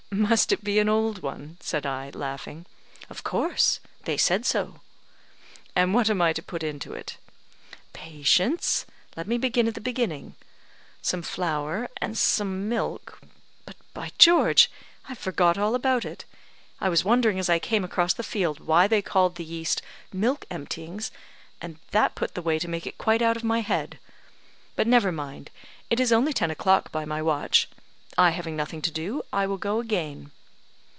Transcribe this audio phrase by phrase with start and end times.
[0.13, 2.65] "Must it be an old one?" said I, laughing.
[3.09, 4.81] "Of course; they said so."
[5.73, 7.15] "And what am I to put into it?"
[7.93, 8.85] "Patience;
[9.15, 10.35] let me begin at the beginning.
[11.01, 13.21] Some flour and some milk
[13.65, 14.69] but, by George!
[15.07, 16.25] I've forgot all about it.
[16.81, 19.81] I was wondering as I came across the field why they called the yeast
[20.11, 21.11] milk emptyings,
[21.61, 23.97] and that put the way to make it quite out of my head.
[24.75, 25.51] But never mind;
[25.89, 27.69] it is only ten o'clock by my watch.
[28.17, 30.31] I having nothing to do; I will go again."